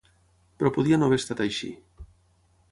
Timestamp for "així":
1.45-1.71